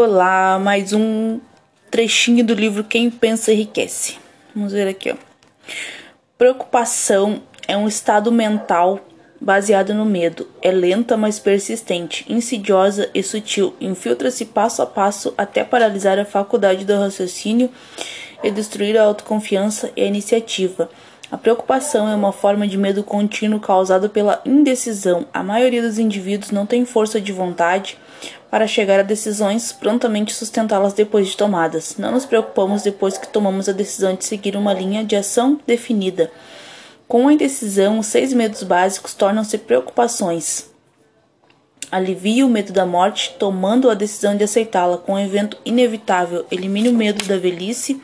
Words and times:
Olá, 0.00 0.60
mais 0.60 0.92
um 0.92 1.40
trechinho 1.90 2.44
do 2.44 2.54
livro 2.54 2.84
Quem 2.84 3.10
Pensa 3.10 3.52
Enriquece. 3.52 4.16
Vamos 4.54 4.72
ver 4.72 4.86
aqui, 4.86 5.10
ó. 5.10 5.16
Preocupação 6.38 7.42
é 7.66 7.76
um 7.76 7.88
estado 7.88 8.30
mental 8.30 9.00
baseado 9.40 9.92
no 9.92 10.04
medo. 10.04 10.46
É 10.62 10.70
lenta, 10.70 11.16
mas 11.16 11.40
persistente, 11.40 12.24
insidiosa 12.28 13.10
e 13.12 13.24
sutil. 13.24 13.74
Infiltra-se 13.80 14.44
passo 14.44 14.82
a 14.82 14.86
passo 14.86 15.34
até 15.36 15.64
paralisar 15.64 16.16
a 16.16 16.24
faculdade 16.24 16.84
do 16.84 16.96
raciocínio 16.96 17.68
e 18.40 18.52
destruir 18.52 18.96
a 18.96 19.02
autoconfiança 19.02 19.90
e 19.96 20.02
a 20.02 20.06
iniciativa. 20.06 20.88
A 21.28 21.36
preocupação 21.36 22.08
é 22.08 22.14
uma 22.14 22.30
forma 22.30 22.68
de 22.68 22.78
medo 22.78 23.02
contínuo 23.02 23.58
causado 23.58 24.08
pela 24.08 24.40
indecisão. 24.46 25.26
A 25.34 25.42
maioria 25.42 25.82
dos 25.82 25.98
indivíduos 25.98 26.52
não 26.52 26.64
tem 26.64 26.84
força 26.84 27.20
de 27.20 27.32
vontade 27.32 27.98
para 28.50 28.66
chegar 28.66 29.00
a 29.00 29.02
decisões, 29.02 29.72
prontamente 29.72 30.34
sustentá-las 30.34 30.92
depois 30.92 31.28
de 31.28 31.36
tomadas. 31.36 31.96
Não 31.98 32.12
nos 32.12 32.24
preocupamos 32.24 32.82
depois 32.82 33.18
que 33.18 33.28
tomamos 33.28 33.68
a 33.68 33.72
decisão 33.72 34.14
de 34.14 34.24
seguir 34.24 34.56
uma 34.56 34.72
linha 34.72 35.04
de 35.04 35.16
ação 35.16 35.60
definida. 35.66 36.30
Com 37.06 37.28
a 37.28 37.32
indecisão, 37.32 37.98
os 37.98 38.06
seis 38.06 38.32
medos 38.32 38.62
básicos 38.62 39.14
tornam-se 39.14 39.56
preocupações. 39.58 40.70
Alivie 41.90 42.44
o 42.44 42.48
medo 42.48 42.72
da 42.72 42.84
morte, 42.84 43.34
tomando 43.38 43.90
a 43.90 43.94
decisão 43.94 44.36
de 44.36 44.44
aceitá-la 44.44 44.98
com 44.98 45.14
um 45.14 45.18
evento 45.18 45.56
inevitável. 45.64 46.44
Elimine 46.50 46.90
o 46.90 46.94
medo 46.94 47.24
da 47.26 47.38
velhice, 47.38 48.00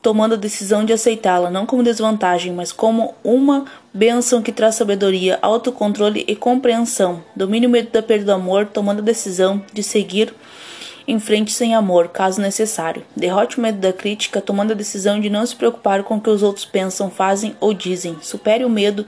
tomando 0.00 0.34
a 0.34 0.38
decisão 0.38 0.84
de 0.84 0.92
aceitá-la, 0.92 1.48
não 1.48 1.64
como 1.64 1.84
desvantagem, 1.84 2.52
mas 2.52 2.72
como 2.72 3.14
uma 3.22 3.64
bênção 3.92 4.42
que 4.42 4.52
traz 4.52 4.76
sabedoria, 4.76 5.38
autocontrole 5.42 6.24
e 6.26 6.34
compreensão. 6.34 7.22
Domine 7.36 7.66
o 7.66 7.70
medo 7.70 7.90
da 7.90 8.02
perda 8.02 8.26
do 8.26 8.32
amor, 8.32 8.66
tomando 8.66 9.00
a 9.00 9.04
decisão 9.04 9.62
de 9.72 9.82
seguir 9.82 10.34
em 11.06 11.18
frente 11.18 11.52
sem 11.52 11.74
amor, 11.74 12.08
caso 12.08 12.40
necessário. 12.40 13.04
Derrote 13.14 13.58
o 13.58 13.60
medo 13.60 13.78
da 13.78 13.92
crítica, 13.92 14.40
tomando 14.40 14.72
a 14.72 14.76
decisão 14.76 15.20
de 15.20 15.28
não 15.28 15.44
se 15.44 15.54
preocupar 15.54 16.02
com 16.04 16.16
o 16.16 16.20
que 16.20 16.30
os 16.30 16.42
outros 16.42 16.64
pensam, 16.64 17.10
fazem 17.10 17.56
ou 17.60 17.74
dizem. 17.74 18.16
Supere 18.22 18.64
o 18.64 18.70
medo 18.70 19.04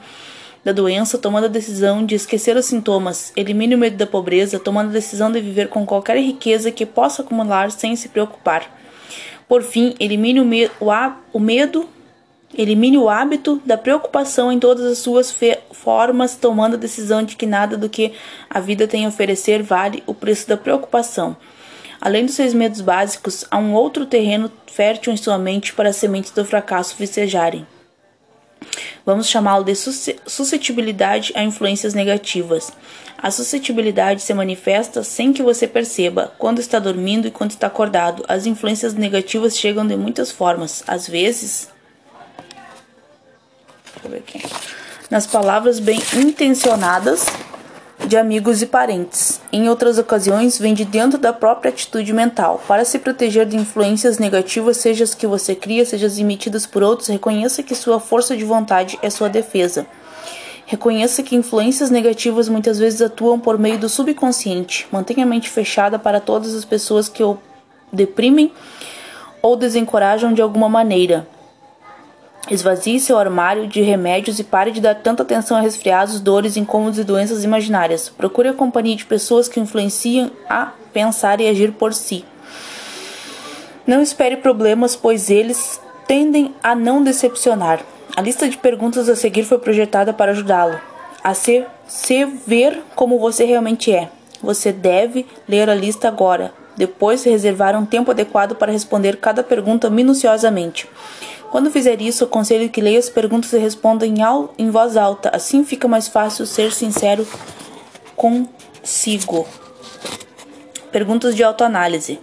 da 0.64 0.73
doença, 0.73 1.19
tomando 1.19 1.45
a 1.45 1.48
decisão 1.48 2.05
de 2.05 2.14
esquecer 2.14 2.56
os 2.56 2.67
sintomas. 2.67 3.33
Elimine 3.36 3.75
o 3.75 3.78
medo 3.78 3.97
da 3.97 4.06
pobreza, 4.06 4.58
tomando 4.58 4.89
a 4.89 4.92
decisão 4.92 5.30
de 5.30 5.41
viver 5.41 5.69
com 5.69 5.86
qualquer 5.86 6.17
riqueza 6.19 6.70
que 6.70 6.86
possa 6.86 7.23
acumular 7.23 7.70
sem 7.70 7.95
se 7.95 8.08
preocupar. 8.08 8.70
Por 9.47 9.62
fim, 9.62 9.95
elimine 10.01 10.41
o, 10.41 10.45
me 10.45 10.67
o, 10.80 10.91
o 11.33 11.39
medo, 11.39 11.89
elimine 12.56 12.98
o 12.98 13.08
hábito 13.08 13.60
da 13.64 13.77
preocupação 13.77 14.50
em 14.50 14.58
todas 14.58 14.84
as 14.84 14.98
suas 14.98 15.34
formas, 15.72 16.36
tomando 16.36 16.74
a 16.74 16.78
decisão 16.78 17.22
de 17.22 17.36
que 17.36 17.46
nada 17.46 17.77
do 17.77 17.88
que 17.88 18.12
a 18.48 18.61
vida 18.61 18.86
tem 18.86 19.05
a 19.05 19.08
oferecer 19.08 19.62
vale 19.62 20.02
o 20.06 20.14
preço 20.14 20.48
da 20.48 20.56
preocupação. 20.56 21.36
Além 22.00 22.27
dos 22.27 22.34
seus 22.34 22.52
medos 22.52 22.80
básicos, 22.80 23.44
há 23.50 23.58
um 23.58 23.72
outro 23.72 24.05
terreno 24.05 24.50
fértil 24.66 25.12
em 25.12 25.16
sua 25.16 25.38
mente 25.38 25.72
para 25.72 25.88
as 25.88 25.96
sementes 25.96 26.30
do 26.33 26.44
fracasso 26.44 26.96
vicejarem. 26.98 27.66
Vamos 29.06 29.28
chamá-lo 29.28 29.64
de 29.64 29.74
suscetibilidade 29.74 31.33
a 31.34 31.42
influências 31.42 31.94
negativas. 31.94 32.72
A 33.18 33.30
suscetibilidade 33.30 34.22
se 34.22 34.34
manifesta 34.34 35.02
sem 35.02 35.33
que 35.33 35.42
você 35.42 35.66
perceba, 35.66 36.33
quando 36.39 36.58
está 36.58 36.78
dormindo 36.78 37.27
e 37.27 37.30
quando 37.30 37.50
está 37.50 37.66
acordado. 37.66 38.24
As 38.28 38.46
influências 38.46 38.94
negativas 38.94 39.56
chegam 39.56 39.86
de 39.86 39.96
muitas 39.96 40.30
formas. 40.30 40.83
Às 40.86 41.08
vezes, 41.08 41.68
nas 45.10 45.27
palavras 45.27 45.78
bem 45.78 46.00
intencionadas 46.14 47.27
de 48.06 48.16
amigos 48.16 48.61
e 48.62 48.66
parentes. 48.66 49.41
Em 49.52 49.69
outras 49.69 49.98
ocasiões, 49.98 50.58
vem 50.58 50.74
de 50.74 50.84
dentro 50.84 51.19
da 51.19 51.33
própria 51.33 51.70
atitude 51.70 52.12
mental. 52.12 52.62
Para 52.66 52.84
se 52.84 52.98
proteger 52.98 53.46
de 53.46 53.56
influências 53.56 54.19
negativas, 54.19 54.77
seja 54.77 55.05
as 55.05 55.14
que 55.14 55.27
você 55.27 55.55
cria, 55.55 55.84
seja 55.84 56.06
as 56.06 56.19
emitidas 56.19 56.66
por 56.66 56.83
outros, 56.83 57.08
reconheça 57.08 57.62
que 57.62 57.74
sua 57.74 58.00
força 58.00 58.36
de 58.36 58.44
vontade 58.44 58.98
é 59.02 59.08
sua 59.08 59.29
defesa. 59.29 59.86
Reconheça 60.67 61.23
que 61.23 61.36
influências 61.36 61.90
negativas 61.90 62.48
muitas 62.48 62.79
vezes 62.79 63.02
atuam 63.02 63.39
por 63.39 63.58
meio 63.58 63.79
do 63.79 63.89
subconsciente. 63.89 64.86
Mantenha 64.90 65.24
a 65.24 65.29
mente 65.29 65.50
fechada 65.50 65.98
para 65.98 66.20
todas 66.20 66.55
as 66.55 66.64
pessoas 66.64 67.08
que 67.08 67.23
o 67.23 67.39
deprimem 67.92 68.50
ou 69.42 69.56
desencorajam 69.56 70.33
de 70.33 70.40
alguma 70.40 70.68
maneira. 70.68 71.29
Esvazie 72.50 73.00
seu 73.00 73.18
armário 73.18 73.66
de 73.66 73.80
remédios 73.80 74.38
e 74.38 74.44
pare 74.44 74.70
de 74.70 74.80
dar 74.80 74.96
tanta 74.96 75.22
atenção 75.22 75.56
a 75.56 75.60
resfriados, 75.60 76.20
dores, 76.20 76.56
incômodos 76.56 76.98
e 76.98 77.05
doenças 77.05 77.42
imaginárias. 77.42 78.08
Procure 78.08 78.48
a 78.48 78.55
companhia 78.55 78.96
de 78.96 79.05
pessoas 79.05 79.48
que 79.48 79.60
influenciam 79.60 80.30
a 80.48 80.72
pensar 80.92 81.40
e 81.40 81.48
agir 81.48 81.72
por 81.72 81.94
si. 81.94 82.24
Não 83.86 84.02
espere 84.02 84.36
problemas, 84.36 84.94
pois 84.94 85.30
eles 85.30 85.80
tendem 86.06 86.55
a 86.62 86.74
não 86.74 87.02
decepcionar. 87.02 87.80
A 88.16 88.20
lista 88.20 88.48
de 88.48 88.56
perguntas 88.56 89.08
a 89.08 89.16
seguir 89.16 89.44
foi 89.44 89.58
projetada 89.58 90.12
para 90.12 90.32
ajudá-lo 90.32 90.78
a 91.24 91.32
se, 91.32 91.64
se 91.88 92.26
ver 92.46 92.82
como 92.94 93.18
você 93.18 93.46
realmente 93.46 93.90
é. 93.90 94.11
Você 94.42 94.70
deve 94.70 95.26
ler 95.48 95.70
a 95.70 95.74
lista 95.74 96.06
agora, 96.06 96.52
depois 96.76 97.24
reservar 97.24 97.74
um 97.74 97.86
tempo 97.86 98.11
adequado 98.11 98.55
para 98.55 98.70
responder 98.70 99.16
cada 99.16 99.42
pergunta 99.42 99.88
minuciosamente. 99.88 100.86
Quando 101.55 101.70
fizer 101.70 102.03
isso, 102.03 102.25
aconselho 102.25 102.69
que 102.69 102.81
leia 102.81 102.98
as 102.98 103.09
perguntas 103.09 103.53
e 103.53 103.59
responda 103.59 104.05
em, 104.05 104.17
em 104.59 104.70
voz 104.70 104.97
alta. 104.97 105.31
Assim 105.33 105.65
fica 105.65 105.87
mais 105.87 106.09
fácil 106.09 106.47
ser 106.47 106.73
sincero 106.73 107.25
consigo. 108.17 109.47
Perguntas 110.91 111.33
de 111.37 111.45
autoanálise. 111.45 112.19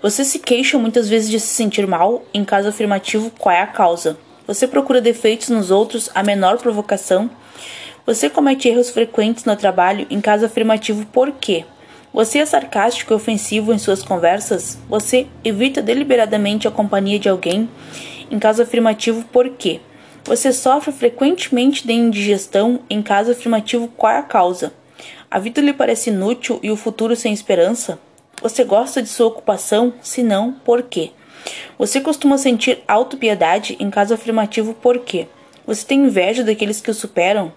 Você 0.00 0.24
se 0.24 0.38
queixa 0.38 0.78
muitas 0.78 1.08
vezes 1.08 1.28
de 1.28 1.40
se 1.40 1.48
sentir 1.48 1.88
mal? 1.88 2.22
Em 2.32 2.44
caso 2.44 2.68
afirmativo, 2.68 3.32
qual 3.36 3.52
é 3.52 3.62
a 3.62 3.66
causa? 3.66 4.16
Você 4.46 4.68
procura 4.68 5.00
defeitos 5.00 5.48
nos 5.48 5.72
outros 5.72 6.08
a 6.14 6.22
menor 6.22 6.58
provocação? 6.58 7.28
Você 8.06 8.30
comete 8.30 8.68
erros 8.68 8.90
frequentes 8.90 9.44
no 9.44 9.56
trabalho? 9.56 10.06
Em 10.08 10.20
caso 10.20 10.46
afirmativo, 10.46 11.04
por 11.06 11.32
quê? 11.32 11.64
Você 12.14 12.38
é 12.38 12.46
sarcástico 12.46 13.12
e 13.12 13.16
ofensivo 13.16 13.72
em 13.72 13.78
suas 13.78 14.04
conversas? 14.04 14.78
Você 14.88 15.26
evita 15.44 15.82
deliberadamente 15.82 16.68
a 16.68 16.70
companhia 16.70 17.18
de 17.18 17.28
alguém? 17.28 17.68
Em 18.30 18.38
caso 18.38 18.62
afirmativo, 18.62 19.24
por 19.32 19.50
quê? 19.50 19.80
Você 20.24 20.52
sofre 20.52 20.92
frequentemente 20.92 21.84
de 21.84 21.92
indigestão? 21.92 22.80
Em 22.88 23.02
caso 23.02 23.32
afirmativo, 23.32 23.88
qual 23.88 24.12
é 24.12 24.18
a 24.18 24.22
causa? 24.22 24.72
A 25.28 25.40
vida 25.40 25.60
lhe 25.60 25.72
parece 25.72 26.10
inútil 26.10 26.60
e 26.62 26.70
o 26.70 26.76
futuro 26.76 27.16
sem 27.16 27.32
esperança? 27.32 27.98
Você 28.40 28.62
gosta 28.62 29.02
de 29.02 29.08
sua 29.08 29.26
ocupação? 29.26 29.92
Se 30.00 30.22
não, 30.22 30.52
por 30.52 30.84
quê? 30.84 31.10
Você 31.76 32.00
costuma 32.00 32.38
sentir 32.38 32.82
autopiedade? 32.86 33.76
Em 33.80 33.90
caso 33.90 34.14
afirmativo, 34.14 34.74
por 34.74 35.00
quê? 35.00 35.26
Você 35.66 35.84
tem 35.84 36.04
inveja 36.04 36.44
daqueles 36.44 36.80
que 36.80 36.90
o 36.90 36.94
superam? 36.94 37.52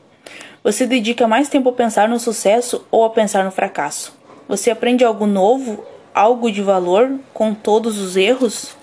Você 0.63 0.87
dedica 0.87 1.27
mais 1.27 1.49
tempo 1.49 1.69
a 1.69 1.73
pensar 1.73 2.09
no 2.09 2.19
sucesso 2.19 2.83
ou 2.89 3.03
a 3.03 3.09
pensar 3.11 3.43
no 3.43 3.51
fracasso? 3.51 4.17
Você 4.47 4.71
aprende 4.71 5.03
algo 5.03 5.27
novo, 5.27 5.85
algo 6.15 6.51
de 6.51 6.61
valor 6.61 7.19
com 7.33 7.53
todos 7.53 7.99
os 7.99 8.17
erros? 8.17 8.75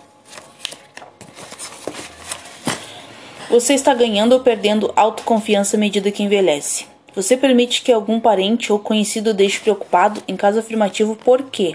Você 3.50 3.74
está 3.74 3.92
ganhando 3.92 4.34
ou 4.34 4.40
perdendo 4.40 4.92
autoconfiança 4.94 5.76
à 5.76 5.80
medida 5.80 6.12
que 6.12 6.22
envelhece? 6.22 6.86
Você 7.16 7.36
permite 7.36 7.82
que 7.82 7.90
algum 7.90 8.20
parente 8.20 8.72
ou 8.72 8.78
conhecido 8.78 9.34
deixe 9.34 9.58
preocupado? 9.58 10.22
Em 10.28 10.36
caso 10.36 10.60
afirmativo, 10.60 11.16
por 11.16 11.42
quê? 11.42 11.74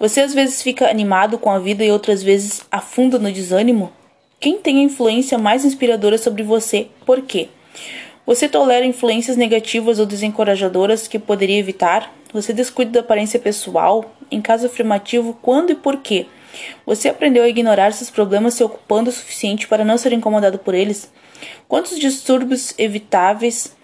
Você 0.00 0.20
às 0.20 0.34
vezes 0.34 0.60
fica 0.60 0.90
animado 0.90 1.38
com 1.38 1.48
a 1.48 1.60
vida 1.60 1.84
e 1.84 1.92
outras 1.92 2.24
vezes 2.24 2.62
afunda 2.72 3.20
no 3.20 3.30
desânimo? 3.30 3.92
Quem 4.40 4.58
tem 4.58 4.80
a 4.80 4.82
influência 4.82 5.38
mais 5.38 5.64
inspiradora 5.64 6.18
sobre 6.18 6.42
você? 6.42 6.88
Por 7.06 7.22
quê? 7.22 7.46
Você 8.26 8.48
tolera 8.48 8.84
influências 8.84 9.36
negativas 9.36 10.00
ou 10.00 10.06
desencorajadoras 10.06 11.06
que 11.06 11.20
poderia 11.20 11.60
evitar? 11.60 12.12
Você 12.32 12.52
descuida 12.52 12.90
da 12.90 13.00
aparência 13.00 13.38
pessoal? 13.38 14.12
Em 14.28 14.40
caso 14.40 14.66
afirmativo, 14.66 15.38
quando 15.40 15.70
e 15.70 15.76
por 15.76 15.98
quê? 15.98 16.26
Você 16.86 17.08
aprendeu 17.08 17.42
a 17.42 17.48
ignorar 17.48 17.92
seus 17.92 18.10
problemas 18.10 18.54
se 18.54 18.64
ocupando 18.64 19.10
o 19.10 19.12
suficiente 19.12 19.68
para 19.68 19.84
não 19.84 19.98
ser 19.98 20.12
incomodado 20.12 20.58
por 20.58 20.74
eles? 20.74 21.10
Quantos 21.68 21.98
distúrbios 21.98 22.74
evitáveis 22.78 23.76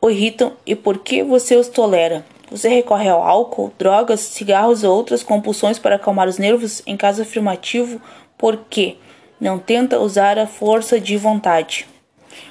o 0.00 0.10
irritam 0.10 0.52
e 0.64 0.74
por 0.74 0.98
que 0.98 1.22
você 1.22 1.56
os 1.56 1.68
tolera? 1.68 2.24
Você 2.50 2.68
recorre 2.68 3.08
ao 3.08 3.22
álcool, 3.22 3.72
drogas, 3.76 4.20
cigarros 4.20 4.84
ou 4.84 4.94
outras 4.94 5.22
compulsões 5.22 5.78
para 5.78 5.96
acalmar 5.96 6.28
os 6.28 6.38
nervos? 6.38 6.80
Em 6.86 6.96
caso 6.96 7.22
afirmativo, 7.22 8.00
por 8.38 8.56
quê? 8.70 8.96
Não 9.40 9.58
tenta 9.58 10.00
usar 10.00 10.38
a 10.38 10.46
força 10.46 11.00
de 11.00 11.16
vontade. 11.16 11.86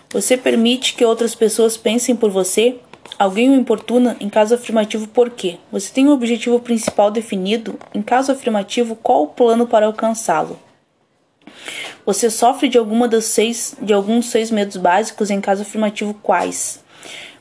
Você 0.10 0.38
permite 0.38 0.96
que 0.96 1.06
outras 1.06 1.34
pessoas 1.34 1.78
pensem 1.78 2.16
por 2.16 2.30
você? 2.30 2.76
Alguém 3.18 3.50
o 3.50 3.56
importuna? 3.56 4.18
Em 4.20 4.30
caso 4.30 4.56
afirmativo, 4.56 5.08
por 5.08 5.30
quê? 5.30 5.58
Você 5.72 5.94
tem 5.94 6.08
um 6.08 6.12
objetivo 6.12 6.60
principal 6.60 7.10
definido? 7.10 7.80
Em 7.94 8.02
caso 8.02 8.32
afirmativo, 8.32 8.96
qual 8.96 9.24
o 9.24 9.28
plano 9.28 9.68
para 9.68 9.86
alcançá-lo? 9.86 10.60
Você 12.06 12.30
sofre 12.30 12.68
de 12.68 12.78
alguma 12.78 13.08
das 13.08 13.26
seis, 13.26 13.76
de 13.82 13.94
alguns 13.94 14.28
seis 14.28 14.52
medos 14.52 14.78
básicos? 14.78 15.32
Em 15.32 15.40
caso 15.40 15.62
afirmativo, 15.62 16.14
quais? 16.22 16.84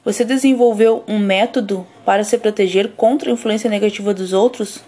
Você 0.05 0.25
desenvolveu 0.25 1.03
um 1.09 1.19
método 1.19 1.87
para 2.05 2.25
se 2.25 2.39
proteger 2.39 2.93
contra 2.93 3.31
a 3.31 3.33
influência 3.33 3.69
negativa 3.69 4.15
dos 4.15 4.33
outros? 4.33 4.81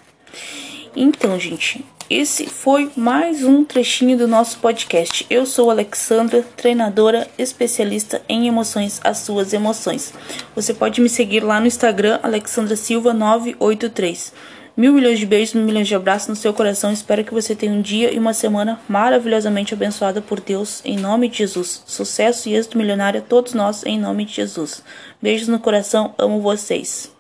Então, 0.98 1.38
gente, 1.38 1.84
esse 2.08 2.46
foi 2.46 2.90
mais 2.96 3.44
um 3.44 3.62
trechinho 3.62 4.16
do 4.16 4.26
nosso 4.26 4.58
podcast. 4.60 5.26
Eu 5.28 5.44
sou 5.44 5.70
Alexandra, 5.70 6.42
treinadora 6.56 7.28
especialista 7.36 8.22
em 8.26 8.48
emoções, 8.48 8.98
as 9.04 9.18
suas 9.18 9.52
emoções. 9.52 10.14
Você 10.54 10.72
pode 10.72 11.02
me 11.02 11.10
seguir 11.10 11.40
lá 11.40 11.60
no 11.60 11.66
Instagram, 11.66 12.18
Alexandra 12.22 12.76
Silva 12.76 13.12
983. 13.12 14.32
Mil 14.74 14.94
milhões 14.94 15.18
de 15.18 15.26
beijos, 15.26 15.52
mil 15.52 15.64
milhões 15.64 15.86
de 15.86 15.94
abraços 15.94 16.28
no 16.28 16.36
seu 16.36 16.54
coração. 16.54 16.90
Espero 16.90 17.24
que 17.24 17.34
você 17.34 17.54
tenha 17.54 17.72
um 17.72 17.82
dia 17.82 18.10
e 18.10 18.18
uma 18.18 18.32
semana 18.32 18.80
maravilhosamente 18.88 19.74
abençoada 19.74 20.22
por 20.22 20.40
Deus, 20.40 20.80
em 20.82 20.96
nome 20.96 21.28
de 21.28 21.38
Jesus. 21.38 21.82
Sucesso 21.84 22.48
e 22.48 22.54
êxito 22.54 22.78
milionário 22.78 23.20
a 23.20 23.22
todos 23.22 23.52
nós, 23.52 23.84
em 23.84 23.98
nome 23.98 24.24
de 24.24 24.32
Jesus. 24.32 24.82
Beijos 25.20 25.48
no 25.48 25.60
coração, 25.60 26.14
amo 26.16 26.40
vocês. 26.40 27.15